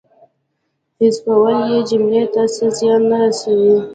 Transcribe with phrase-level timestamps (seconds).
[0.99, 3.75] حذفول یې جملې ته څه زیان نه رسوي.